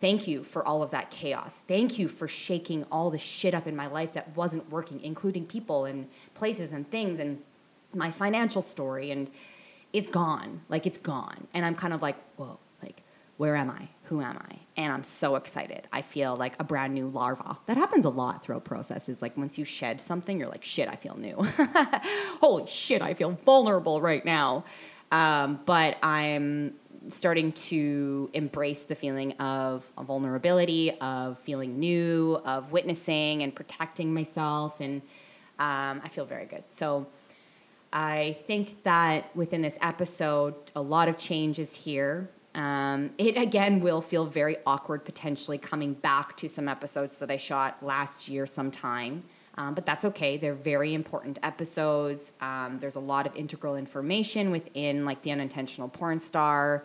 Thank 0.00 0.28
you 0.28 0.44
for 0.44 0.64
all 0.64 0.82
of 0.82 0.90
that 0.92 1.10
chaos. 1.10 1.60
Thank 1.66 1.98
you 1.98 2.06
for 2.06 2.28
shaking 2.28 2.84
all 2.92 3.10
the 3.10 3.18
shit 3.18 3.52
up 3.52 3.66
in 3.66 3.74
my 3.74 3.88
life 3.88 4.12
that 4.12 4.36
wasn't 4.36 4.70
working, 4.70 5.00
including 5.00 5.46
people 5.46 5.86
and 5.86 6.08
places 6.34 6.72
and 6.72 6.88
things 6.88 7.18
and 7.18 7.42
my 7.92 8.10
financial 8.10 8.62
story 8.62 9.10
and 9.10 9.28
it's 9.92 10.08
gone. 10.08 10.62
Like 10.68 10.86
it's 10.86 10.98
gone. 10.98 11.46
And 11.54 11.64
i'm 11.64 11.74
kind 11.74 11.94
of 11.94 12.02
like 12.02 12.16
whoa 12.36 12.58
like 12.82 13.02
where 13.36 13.54
am 13.54 13.70
i? 13.70 13.88
Who 14.04 14.20
am 14.20 14.38
i? 14.50 14.58
And 14.76 14.92
i'm 14.92 15.04
so 15.04 15.36
excited. 15.36 15.86
I 15.92 16.02
feel 16.02 16.36
like 16.36 16.54
a 16.58 16.64
brand 16.64 16.94
new 16.94 17.08
larva. 17.08 17.58
That 17.66 17.76
happens 17.76 18.04
a 18.04 18.10
lot 18.10 18.42
throughout 18.42 18.64
processes. 18.64 19.22
Like 19.22 19.36
once 19.36 19.58
you 19.58 19.64
shed 19.64 20.00
something 20.00 20.38
you're 20.38 20.48
like 20.48 20.64
shit 20.64 20.88
i 20.88 20.96
feel 20.96 21.16
new. 21.16 21.36
Holy 22.40 22.66
shit 22.66 23.02
i 23.02 23.14
feel 23.14 23.30
vulnerable 23.30 24.00
right 24.00 24.24
now. 24.24 24.64
Um, 25.10 25.60
but 25.64 25.96
i'm 26.02 26.74
starting 27.08 27.52
to 27.52 28.28
embrace 28.34 28.82
the 28.84 28.94
feeling 28.94 29.32
of 29.34 29.90
vulnerability 29.98 30.90
of 31.00 31.38
feeling 31.38 31.78
new 31.78 32.38
of 32.44 32.72
witnessing 32.72 33.42
and 33.42 33.54
protecting 33.54 34.12
myself. 34.12 34.80
And 34.80 35.00
um, 35.58 36.02
i 36.04 36.08
feel 36.10 36.26
very 36.26 36.46
good. 36.46 36.64
So 36.70 37.06
I 37.92 38.36
think 38.46 38.82
that 38.82 39.34
within 39.34 39.62
this 39.62 39.78
episode, 39.80 40.54
a 40.76 40.82
lot 40.82 41.08
of 41.08 41.16
change 41.16 41.58
is 41.58 41.74
here. 41.74 42.30
Um, 42.54 43.10
it 43.18 43.36
again 43.36 43.80
will 43.80 44.00
feel 44.00 44.24
very 44.24 44.56
awkward 44.66 45.04
potentially 45.04 45.58
coming 45.58 45.94
back 45.94 46.36
to 46.38 46.48
some 46.48 46.68
episodes 46.68 47.18
that 47.18 47.30
I 47.30 47.36
shot 47.36 47.82
last 47.82 48.28
year 48.28 48.46
sometime. 48.46 49.22
Um, 49.56 49.74
but 49.74 49.84
that's 49.84 50.04
okay. 50.04 50.36
They're 50.36 50.54
very 50.54 50.94
important 50.94 51.38
episodes. 51.42 52.32
Um, 52.40 52.78
there's 52.78 52.96
a 52.96 53.00
lot 53.00 53.26
of 53.26 53.34
integral 53.34 53.76
information 53.76 54.50
within 54.50 55.04
like 55.04 55.22
the 55.22 55.32
unintentional 55.32 55.88
porn 55.88 56.18
star 56.18 56.84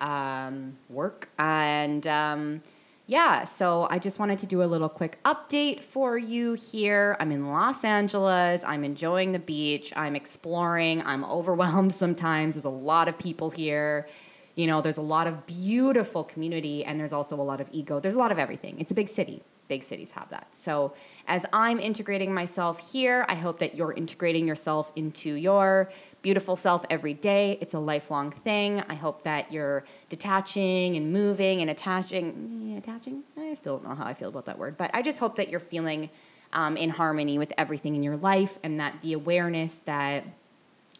um, 0.00 0.76
work. 0.88 1.28
And 1.38 2.06
um, 2.06 2.62
yeah, 3.06 3.44
so 3.44 3.86
I 3.90 3.98
just 3.98 4.18
wanted 4.18 4.38
to 4.38 4.46
do 4.46 4.62
a 4.62 4.64
little 4.64 4.88
quick 4.88 5.22
update 5.24 5.82
for 5.82 6.16
you 6.16 6.54
here. 6.54 7.16
I'm 7.20 7.32
in 7.32 7.48
Los 7.48 7.84
Angeles. 7.84 8.64
I'm 8.64 8.82
enjoying 8.82 9.32
the 9.32 9.38
beach. 9.38 9.92
I'm 9.94 10.16
exploring. 10.16 11.02
I'm 11.02 11.22
overwhelmed 11.38 11.92
sometimes. 11.92 12.54
There's 12.54 12.64
a 12.64 12.70
lot 12.70 13.08
of 13.08 13.18
people 13.18 13.50
here. 13.50 14.08
You 14.54 14.66
know, 14.66 14.80
there's 14.80 14.98
a 14.98 15.02
lot 15.02 15.26
of 15.26 15.46
beautiful 15.46 16.24
community 16.24 16.84
and 16.84 16.98
there's 16.98 17.12
also 17.12 17.38
a 17.38 17.42
lot 17.42 17.60
of 17.60 17.68
ego. 17.72 18.00
There's 18.00 18.14
a 18.14 18.18
lot 18.18 18.32
of 18.32 18.38
everything. 18.38 18.80
It's 18.80 18.90
a 18.90 18.94
big 18.94 19.08
city. 19.08 19.42
Big 19.68 19.82
cities 19.82 20.12
have 20.12 20.30
that. 20.30 20.54
So, 20.54 20.94
as 21.26 21.46
I'm 21.52 21.80
integrating 21.80 22.34
myself 22.34 22.92
here, 22.92 23.24
I 23.30 23.34
hope 23.34 23.60
that 23.60 23.74
you're 23.74 23.94
integrating 23.94 24.46
yourself 24.46 24.92
into 24.94 25.32
your 25.34 25.90
beautiful 26.24 26.56
self 26.56 26.86
every 26.88 27.12
day. 27.12 27.58
It's 27.60 27.74
a 27.74 27.78
lifelong 27.78 28.30
thing. 28.30 28.82
I 28.88 28.94
hope 28.94 29.24
that 29.24 29.52
you're 29.52 29.84
detaching 30.08 30.96
and 30.96 31.12
moving 31.12 31.60
and 31.60 31.70
attaching. 31.70 32.74
Attaching? 32.78 33.22
I 33.38 33.52
still 33.52 33.76
don't 33.76 33.90
know 33.90 33.94
how 33.94 34.06
I 34.06 34.14
feel 34.14 34.30
about 34.30 34.46
that 34.46 34.58
word, 34.58 34.78
but 34.78 34.90
I 34.94 35.02
just 35.02 35.18
hope 35.18 35.36
that 35.36 35.50
you're 35.50 35.60
feeling 35.60 36.08
um, 36.54 36.78
in 36.78 36.88
harmony 36.88 37.38
with 37.38 37.52
everything 37.58 37.94
in 37.94 38.02
your 38.02 38.16
life 38.16 38.58
and 38.62 38.80
that 38.80 39.02
the 39.02 39.12
awareness 39.12 39.80
that 39.80 40.24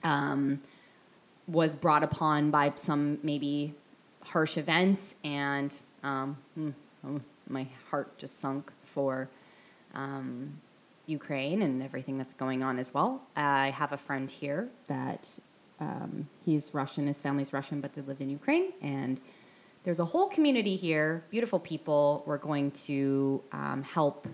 um, 0.03 0.61
was 1.49 1.75
brought 1.75 2.03
upon 2.03 2.51
by 2.51 2.75
some 2.77 3.19
maybe 3.23 3.73
harsh 4.25 4.59
events 4.59 5.17
and 5.25 5.75
um, 6.03 6.37
hmm, 6.55 6.71
oh, 7.07 7.23
my 7.49 7.67
heart 7.89 8.19
just 8.19 8.41
sunk 8.41 8.71
for 8.83 9.31
um, 9.95 10.61
Ukraine 11.07 11.63
and 11.63 11.83
everything 11.83 12.19
that's 12.19 12.35
going 12.35 12.63
on 12.63 12.79
as 12.79 12.93
well. 12.95 13.23
I 13.37 13.71
have 13.71 13.93
a 13.93 13.97
friend 13.97 14.31
here 14.31 14.69
that 14.89 15.39
um, 15.81 16.29
he's 16.45 16.73
Russian, 16.73 17.07
his 17.07 17.21
family's 17.21 17.53
Russian, 17.53 17.81
but 17.81 17.95
they 17.95 18.03
lived 18.03 18.21
in 18.21 18.31
Ukraine. 18.31 18.73
And 18.81 19.21
there's 19.83 20.01
a 20.01 20.05
whole 20.05 20.29
community 20.29 20.77
here, 20.77 21.25
beautiful 21.31 21.59
people. 21.59 22.23
We're 22.27 22.39
going 22.39 22.71
to 22.73 23.43
um, 23.53 23.83
help 23.83 24.27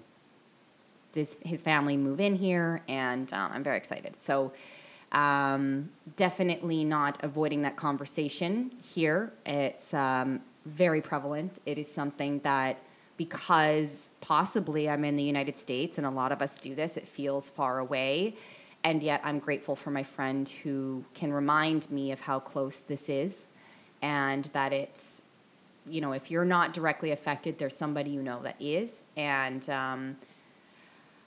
this 1.12 1.38
his 1.44 1.60
family 1.60 1.96
move 1.96 2.20
in 2.20 2.36
here, 2.36 2.82
and 2.88 3.32
um, 3.32 3.50
I'm 3.52 3.64
very 3.64 3.76
excited. 3.76 4.14
So, 4.14 4.52
um, 5.10 5.90
definitely 6.14 6.84
not 6.84 7.24
avoiding 7.24 7.62
that 7.62 7.74
conversation 7.74 8.70
here. 8.94 9.32
It's 9.44 9.92
um, 9.92 10.40
very 10.66 11.00
prevalent. 11.00 11.58
It 11.66 11.78
is 11.78 11.92
something 11.92 12.38
that 12.40 12.78
because 13.20 14.10
possibly 14.22 14.88
I'm 14.88 15.04
in 15.04 15.14
the 15.14 15.22
United 15.22 15.58
States 15.58 15.98
and 15.98 16.06
a 16.06 16.10
lot 16.10 16.32
of 16.32 16.40
us 16.40 16.56
do 16.56 16.74
this, 16.74 16.96
it 16.96 17.06
feels 17.06 17.50
far 17.50 17.78
away. 17.78 18.34
And 18.82 19.02
yet 19.02 19.20
I'm 19.22 19.38
grateful 19.38 19.76
for 19.76 19.90
my 19.90 20.02
friend 20.02 20.48
who 20.48 21.04
can 21.12 21.30
remind 21.30 21.90
me 21.90 22.12
of 22.12 22.22
how 22.22 22.40
close 22.40 22.80
this 22.80 23.10
is 23.10 23.46
and 24.00 24.46
that 24.54 24.72
it's, 24.72 25.20
you 25.86 26.00
know, 26.00 26.12
if 26.12 26.30
you're 26.30 26.46
not 26.46 26.72
directly 26.72 27.10
affected, 27.10 27.58
there's 27.58 27.76
somebody 27.76 28.08
you 28.08 28.22
know 28.22 28.40
that 28.40 28.56
is. 28.58 29.04
And 29.18 29.68
um, 29.68 30.16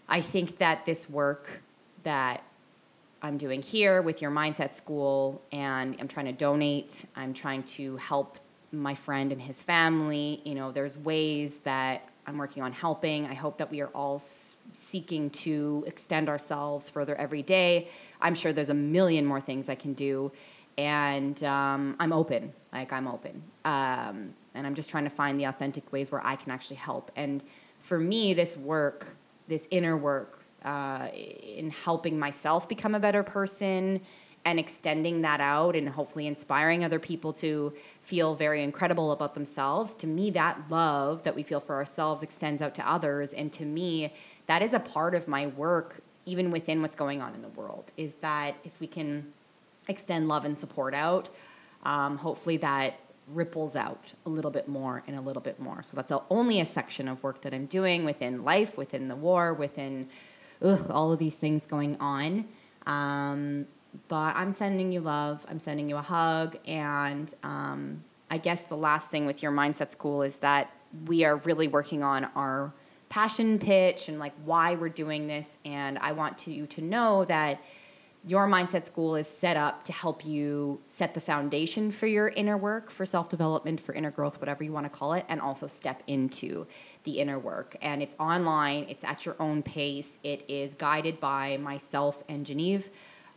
I 0.09 0.19
think 0.19 0.57
that 0.57 0.87
this 0.87 1.07
work 1.07 1.61
that 2.01 2.41
I'm 3.21 3.37
doing 3.37 3.61
here 3.61 4.01
with 4.01 4.19
your 4.19 4.31
mindset 4.31 4.73
school 4.73 5.43
and 5.51 5.95
I'm 5.99 6.07
trying 6.07 6.25
to 6.25 6.31
donate, 6.31 7.05
I'm 7.15 7.35
trying 7.35 7.61
to 7.77 7.97
help 7.97 8.39
my 8.73 8.95
friend 8.95 9.31
and 9.31 9.41
his 9.41 9.63
family. 9.63 10.41
You 10.43 10.55
know, 10.55 10.71
there's 10.71 10.97
ways 10.97 11.59
that 11.59 12.09
I'm 12.25 12.37
working 12.37 12.63
on 12.63 12.73
helping. 12.73 13.27
I 13.27 13.33
hope 13.33 13.57
that 13.57 13.69
we 13.69 13.81
are 13.81 13.89
all 13.89 14.19
seeking 14.19 15.29
to 15.29 15.83
extend 15.87 16.29
ourselves 16.29 16.89
further 16.89 17.15
every 17.15 17.43
day. 17.43 17.89
I'm 18.21 18.35
sure 18.35 18.53
there's 18.53 18.69
a 18.69 18.73
million 18.73 19.25
more 19.25 19.41
things 19.41 19.69
I 19.69 19.75
can 19.75 19.93
do, 19.93 20.31
and 20.77 21.41
um, 21.43 21.95
I'm 21.99 22.13
open. 22.13 22.53
Like 22.71 22.91
I'm 22.91 23.07
open, 23.07 23.43
um, 23.65 24.33
and 24.55 24.65
I'm 24.65 24.73
just 24.73 24.89
trying 24.89 25.03
to 25.03 25.09
find 25.09 25.39
the 25.39 25.45
authentic 25.45 25.91
ways 25.91 26.11
where 26.11 26.25
I 26.25 26.35
can 26.35 26.51
actually 26.51 26.77
help. 26.77 27.11
And 27.15 27.43
for 27.79 27.99
me, 27.99 28.33
this 28.33 28.57
work, 28.57 29.15
this 29.47 29.67
inner 29.69 29.97
work, 29.97 30.43
uh, 30.65 31.09
in 31.13 31.69
helping 31.69 32.17
myself 32.17 32.69
become 32.69 32.95
a 32.95 32.99
better 32.99 33.21
person 33.21 33.99
and 34.45 34.59
extending 34.59 35.21
that 35.21 35.39
out 35.39 35.75
and 35.75 35.89
hopefully 35.89 36.27
inspiring 36.27 36.83
other 36.83 36.99
people 36.99 37.31
to 37.31 37.73
feel 38.01 38.35
very 38.35 38.61
incredible 38.61 39.11
about 39.11 39.35
themselves 39.35 39.95
to 39.95 40.07
me 40.07 40.29
that 40.31 40.69
love 40.69 41.23
that 41.23 41.35
we 41.35 41.43
feel 41.43 41.59
for 41.59 41.75
ourselves 41.75 42.23
extends 42.23 42.61
out 42.61 42.75
to 42.75 42.89
others. 42.89 43.33
And 43.33 43.51
to 43.53 43.65
me 43.65 44.13
that 44.47 44.61
is 44.61 44.73
a 44.73 44.79
part 44.79 45.15
of 45.15 45.27
my 45.27 45.47
work 45.47 46.01
even 46.25 46.51
within 46.51 46.81
what's 46.81 46.95
going 46.95 47.21
on 47.21 47.33
in 47.33 47.41
the 47.41 47.49
world 47.49 47.91
is 47.97 48.15
that 48.15 48.55
if 48.63 48.79
we 48.79 48.87
can 48.87 49.31
extend 49.87 50.27
love 50.27 50.45
and 50.45 50.57
support 50.57 50.93
out 50.93 51.29
um, 51.83 52.17
hopefully 52.17 52.57
that 52.57 52.99
ripples 53.29 53.75
out 53.75 54.13
a 54.25 54.29
little 54.29 54.51
bit 54.51 54.67
more 54.67 55.01
and 55.07 55.15
a 55.17 55.21
little 55.21 55.41
bit 55.41 55.57
more. 55.59 55.81
So 55.81 55.95
that's 55.95 56.11
only 56.29 56.59
a 56.59 56.65
section 56.65 57.07
of 57.07 57.23
work 57.23 57.41
that 57.41 57.53
i'm 57.53 57.67
doing 57.67 58.03
within 58.03 58.43
life 58.43 58.77
within 58.77 59.07
the 59.07 59.15
war 59.15 59.53
within 59.53 60.09
ugh, 60.61 60.89
all 60.89 61.11
of 61.11 61.19
these 61.19 61.37
things 61.37 61.65
going 61.65 61.97
on. 61.99 62.45
Um, 62.85 63.67
but 64.07 64.35
I'm 64.35 64.51
sending 64.51 64.91
you 64.91 65.01
love. 65.01 65.45
I'm 65.49 65.59
sending 65.59 65.89
you 65.89 65.97
a 65.97 66.01
hug. 66.01 66.57
And 66.65 67.33
um, 67.43 68.03
I 68.29 68.37
guess 68.37 68.65
the 68.65 68.77
last 68.77 69.09
thing 69.09 69.25
with 69.25 69.43
your 69.43 69.51
mindset 69.51 69.91
school 69.91 70.21
is 70.21 70.39
that 70.39 70.71
we 71.05 71.23
are 71.23 71.37
really 71.37 71.67
working 71.67 72.03
on 72.03 72.25
our 72.35 72.73
passion 73.09 73.59
pitch 73.59 74.09
and 74.09 74.19
like 74.19 74.33
why 74.43 74.75
we're 74.75 74.89
doing 74.89 75.27
this. 75.27 75.57
And 75.65 75.97
I 75.99 76.13
want 76.13 76.37
to, 76.39 76.53
you 76.53 76.65
to 76.67 76.81
know 76.81 77.25
that 77.25 77.61
your 78.25 78.47
mindset 78.47 78.85
school 78.85 79.15
is 79.15 79.27
set 79.27 79.57
up 79.57 79.83
to 79.83 79.91
help 79.91 80.25
you 80.25 80.79
set 80.87 81.13
the 81.13 81.19
foundation 81.19 81.91
for 81.91 82.07
your 82.07 82.29
inner 82.29 82.55
work, 82.55 82.89
for 82.89 83.05
self 83.05 83.27
development, 83.27 83.81
for 83.81 83.93
inner 83.93 84.11
growth, 84.11 84.39
whatever 84.39 84.63
you 84.63 84.71
want 84.71 84.85
to 84.85 84.89
call 84.89 85.13
it, 85.13 85.25
and 85.27 85.41
also 85.41 85.67
step 85.67 86.01
into 86.07 86.65
the 87.03 87.19
inner 87.19 87.37
work. 87.37 87.75
And 87.81 88.01
it's 88.01 88.15
online, 88.17 88.85
it's 88.87 89.03
at 89.03 89.25
your 89.25 89.35
own 89.39 89.61
pace, 89.61 90.19
it 90.23 90.45
is 90.47 90.73
guided 90.73 91.19
by 91.19 91.57
myself 91.57 92.23
and 92.29 92.45
Geneve 92.45 92.89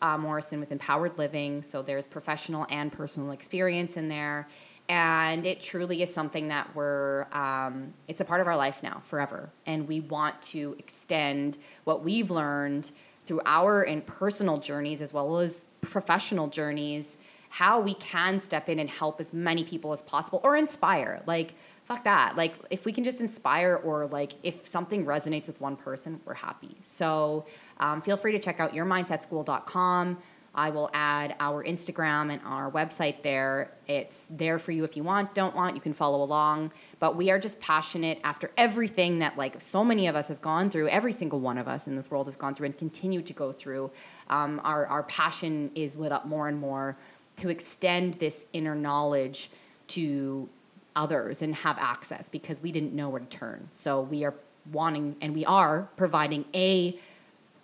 uh, 0.02 0.18
Morrison 0.18 0.60
with 0.60 0.72
Empowered 0.72 1.18
Living. 1.18 1.62
So 1.62 1.82
there's 1.82 2.06
professional 2.06 2.66
and 2.70 2.92
personal 2.92 3.32
experience 3.32 3.96
in 3.96 4.08
there. 4.08 4.48
And 4.88 5.44
it 5.46 5.60
truly 5.60 6.02
is 6.02 6.12
something 6.12 6.48
that 6.48 6.74
we're, 6.74 7.26
um, 7.32 7.92
it's 8.06 8.20
a 8.20 8.24
part 8.24 8.40
of 8.40 8.46
our 8.46 8.56
life 8.56 8.82
now 8.82 9.00
forever. 9.00 9.50
And 9.66 9.88
we 9.88 10.00
want 10.00 10.40
to 10.42 10.76
extend 10.78 11.58
what 11.84 12.04
we've 12.04 12.30
learned 12.30 12.92
through 13.24 13.40
our 13.44 13.82
in 13.82 14.02
personal 14.02 14.58
journeys 14.58 15.02
as 15.02 15.12
well 15.12 15.38
as 15.38 15.66
professional 15.80 16.46
journeys 16.46 17.18
how 17.48 17.80
we 17.80 17.94
can 17.94 18.38
step 18.38 18.68
in 18.68 18.78
and 18.78 18.90
help 18.90 19.20
as 19.20 19.32
many 19.32 19.64
people 19.64 19.92
as 19.92 20.02
possible 20.02 20.40
or 20.44 20.56
inspire 20.56 21.22
like 21.26 21.54
fuck 21.87 22.05
that 22.05 22.37
like 22.37 22.55
if 22.69 22.85
we 22.85 22.93
can 22.93 23.05
just 23.05 23.21
inspire 23.21 23.76
or 23.76 24.07
like 24.09 24.35
if 24.43 24.66
something 24.69 25.07
resonates 25.07 25.47
with 25.47 25.61
one 25.61 25.76
person 25.76 26.21
we're 26.25 26.35
happy 26.35 26.76
so 26.83 27.47
um, 27.78 28.00
feel 28.00 28.16
free 28.16 28.33
to 28.33 28.38
check 28.38 28.61
out 28.61 28.75
yourmindsetschool.com 28.75 30.19
I 30.57 30.71
will 30.71 30.88
add 30.95 31.37
our 31.38 31.62
Instagram 31.62 32.33
and 32.33 32.40
our 32.47 32.71
website 32.71 33.23
there. 33.23 33.75
It's 33.87 34.26
there 34.31 34.59
for 34.59 34.73
you 34.73 34.85
if 34.85 34.97
you 34.97 35.02
want, 35.02 35.35
don't 35.35 35.55
want, 35.55 35.75
you 35.75 35.83
can 35.83 35.93
follow 35.93 36.23
along. 36.23 36.73
But 36.99 37.14
we 37.14 37.31
are 37.31 37.38
just 37.38 37.61
passionate 37.61 38.21
after 38.25 38.50
everything 38.57 39.19
that 39.19 39.37
like 39.37 39.61
so 39.61 39.85
many 39.85 40.07
of 40.07 40.16
us 40.16 40.28
have 40.28 40.40
gone 40.40 40.71
through, 40.71 40.88
every 40.88 41.12
single 41.12 41.40
one 41.40 41.59
of 41.59 41.69
us 41.69 41.87
in 41.87 41.95
this 41.95 42.11
world 42.11 42.26
has 42.26 42.37
gone 42.37 42.55
through 42.55 42.66
and 42.66 42.78
continue 42.78 43.21
to 43.21 43.33
go 43.35 43.52
through. 43.52 43.90
Um, 44.31 44.62
our, 44.64 44.87
our 44.87 45.02
passion 45.02 45.71
is 45.75 45.99
lit 45.99 46.11
up 46.11 46.25
more 46.25 46.49
and 46.49 46.59
more 46.59 46.97
to 47.37 47.50
extend 47.50 48.14
this 48.14 48.47
inner 48.55 48.75
knowledge 48.75 49.50
to 49.88 50.49
others 50.96 51.42
and 51.42 51.54
have 51.54 51.78
access 51.78 52.28
because 52.28 52.60
we 52.62 52.72
didn't 52.72 52.94
know 52.94 53.08
where 53.08 53.20
to 53.20 53.26
turn. 53.26 53.68
So 53.72 54.00
we 54.00 54.24
are 54.24 54.34
wanting 54.72 55.16
and 55.20 55.34
we 55.34 55.44
are 55.44 55.88
providing 55.96 56.44
a 56.54 56.98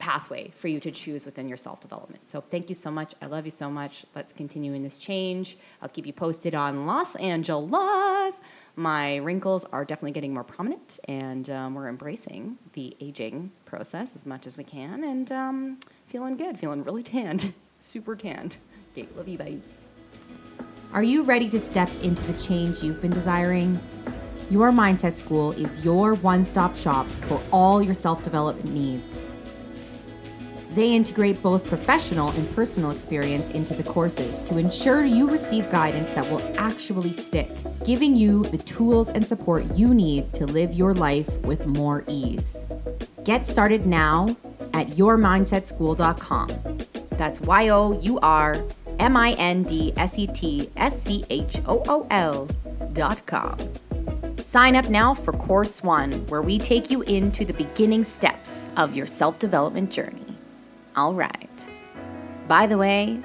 pathway 0.02 0.50
for 0.52 0.66
you 0.66 0.80
to 0.80 0.90
choose 0.90 1.24
within 1.24 1.46
your 1.46 1.56
self 1.56 1.80
development. 1.80 2.26
So, 2.26 2.40
thank 2.40 2.68
you 2.68 2.74
so 2.74 2.90
much. 2.90 3.14
I 3.22 3.26
love 3.26 3.44
you 3.44 3.52
so 3.52 3.70
much. 3.70 4.04
Let's 4.16 4.32
continue 4.32 4.72
in 4.74 4.82
this 4.82 4.98
change. 4.98 5.56
I'll 5.80 5.88
keep 5.88 6.06
you 6.06 6.12
posted 6.12 6.54
on 6.56 6.86
Los 6.86 7.14
Angeles. 7.16 8.42
My 8.74 9.16
wrinkles 9.16 9.64
are 9.66 9.84
definitely 9.84 10.12
getting 10.12 10.34
more 10.34 10.44
prominent, 10.44 10.98
and 11.06 11.48
um, 11.50 11.74
we're 11.74 11.88
embracing 11.88 12.58
the 12.72 12.96
aging 13.00 13.52
process 13.64 14.16
as 14.16 14.26
much 14.26 14.46
as 14.46 14.56
we 14.58 14.64
can, 14.64 15.04
and 15.04 15.30
um, 15.30 15.78
feeling 16.06 16.36
good, 16.36 16.58
feeling 16.58 16.82
really 16.82 17.04
tanned, 17.04 17.54
super 17.78 18.16
tanned. 18.16 18.56
Okay, 18.92 19.06
love 19.16 19.28
you, 19.28 19.38
bye. 19.38 19.58
Are 20.92 21.02
you 21.02 21.22
ready 21.22 21.48
to 21.48 21.58
step 21.58 21.88
into 22.02 22.22
the 22.24 22.34
change 22.34 22.82
you've 22.82 23.00
been 23.00 23.12
desiring? 23.12 23.80
Your 24.50 24.70
Mindset 24.70 25.16
School 25.16 25.52
is 25.52 25.82
your 25.82 26.16
one 26.16 26.44
stop 26.44 26.76
shop 26.76 27.06
for 27.22 27.40
all 27.50 27.82
your 27.82 27.94
self 27.94 28.22
development 28.22 28.74
needs. 28.74 29.26
They 30.74 30.94
integrate 30.94 31.42
both 31.42 31.66
professional 31.66 32.28
and 32.32 32.54
personal 32.54 32.90
experience 32.90 33.48
into 33.52 33.72
the 33.72 33.82
courses 33.82 34.42
to 34.42 34.58
ensure 34.58 35.06
you 35.06 35.30
receive 35.30 35.70
guidance 35.70 36.10
that 36.10 36.30
will 36.30 36.42
actually 36.58 37.14
stick, 37.14 37.48
giving 37.86 38.14
you 38.14 38.42
the 38.44 38.58
tools 38.58 39.08
and 39.08 39.24
support 39.24 39.64
you 39.74 39.94
need 39.94 40.34
to 40.34 40.44
live 40.44 40.74
your 40.74 40.92
life 40.92 41.40
with 41.46 41.66
more 41.66 42.04
ease. 42.06 42.66
Get 43.24 43.46
started 43.46 43.86
now 43.86 44.36
at 44.74 44.88
yourmindsetschool.com. 44.88 46.50
That's 47.12 47.40
Y 47.40 47.68
O 47.70 47.98
U 47.98 48.18
R 48.18 48.62
M 49.02 49.16
I 49.16 49.32
N 49.32 49.64
D 49.64 49.92
S 49.96 50.16
E 50.16 50.28
T 50.28 50.70
S 50.76 51.02
C 51.02 51.24
H 51.28 51.60
O 51.66 51.82
O 51.88 52.06
L.com. 52.12 53.58
Sign 54.44 54.76
up 54.76 54.88
now 54.88 55.12
for 55.12 55.32
Course 55.32 55.82
One, 55.82 56.12
where 56.28 56.40
we 56.40 56.56
take 56.56 56.88
you 56.88 57.02
into 57.02 57.44
the 57.44 57.52
beginning 57.52 58.04
steps 58.04 58.68
of 58.76 58.94
your 58.94 59.06
self 59.06 59.40
development 59.40 59.90
journey. 59.90 60.36
All 60.94 61.14
right. 61.14 61.68
By 62.46 62.68
the 62.68 62.78
way, 62.78 63.20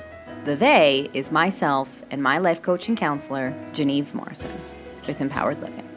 the 0.46 0.56
they 0.56 1.12
is 1.14 1.32
myself 1.32 2.02
and 2.10 2.24
my 2.24 2.40
life 2.40 2.64
coach 2.64 2.88
and 2.88 2.98
counselor, 2.98 3.54
Geneve 3.74 4.16
Morrison, 4.16 4.52
with 5.06 5.22
Empowered 5.22 5.62
Living. 5.62 5.97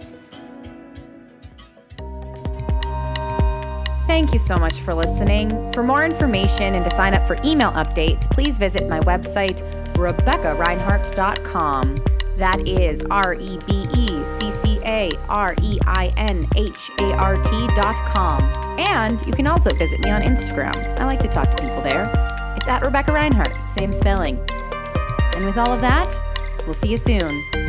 Thank 4.10 4.32
you 4.32 4.40
so 4.40 4.56
much 4.56 4.80
for 4.80 4.92
listening. 4.92 5.72
For 5.72 5.84
more 5.84 6.04
information 6.04 6.74
and 6.74 6.84
to 6.84 6.90
sign 6.90 7.14
up 7.14 7.28
for 7.28 7.36
email 7.44 7.70
updates, 7.70 8.28
please 8.28 8.58
visit 8.58 8.88
my 8.88 8.98
website, 9.00 9.62
RebeccaReinhart.com. 9.94 11.94
That 12.36 12.66
is 12.66 13.04
R 13.08 13.34
E 13.34 13.60
B 13.68 13.86
E 13.96 14.26
C 14.26 14.50
C 14.50 14.80
A 14.84 15.12
R 15.28 15.54
E 15.62 15.78
I 15.86 16.12
N 16.16 16.42
H 16.56 16.90
A 16.98 17.12
R 17.18 17.36
T.com. 17.36 18.42
And 18.80 19.24
you 19.24 19.32
can 19.32 19.46
also 19.46 19.72
visit 19.74 20.00
me 20.00 20.10
on 20.10 20.22
Instagram. 20.22 20.74
I 20.98 21.04
like 21.04 21.20
to 21.20 21.28
talk 21.28 21.48
to 21.52 21.62
people 21.62 21.80
there. 21.80 22.10
It's 22.56 22.66
at 22.66 22.82
Rebecca 22.82 23.12
Reinhart, 23.12 23.52
same 23.68 23.92
spelling. 23.92 24.44
And 25.36 25.44
with 25.44 25.56
all 25.56 25.72
of 25.72 25.80
that, 25.82 26.12
we'll 26.66 26.74
see 26.74 26.90
you 26.90 26.96
soon. 26.96 27.59